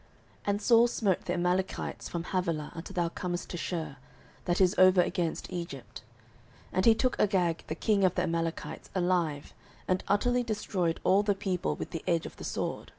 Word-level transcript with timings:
09:015:007 0.00 0.08
And 0.48 0.62
Saul 0.62 0.86
smote 0.86 1.24
the 1.26 1.34
Amalekites 1.34 2.08
from 2.08 2.24
Havilah 2.24 2.72
until 2.74 2.94
thou 2.94 3.08
comest 3.10 3.50
to 3.50 3.58
Shur, 3.58 3.98
that 4.46 4.58
is 4.58 4.74
over 4.78 5.02
against 5.02 5.52
Egypt. 5.52 6.00
09:015:008 6.68 6.68
And 6.72 6.86
he 6.86 6.94
took 6.94 7.20
Agag 7.20 7.64
the 7.66 7.74
king 7.74 8.02
of 8.04 8.14
the 8.14 8.22
Amalekites 8.22 8.88
alive, 8.94 9.52
and 9.86 10.02
utterly 10.08 10.42
destroyed 10.42 11.00
all 11.04 11.22
the 11.22 11.34
people 11.34 11.76
with 11.76 11.90
the 11.90 12.02
edge 12.06 12.24
of 12.24 12.36
the 12.38 12.44
sword. 12.44 12.92